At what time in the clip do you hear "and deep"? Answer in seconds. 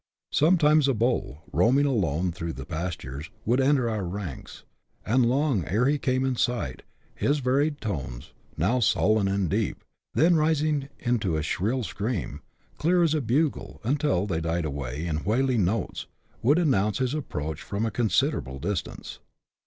9.31-9.83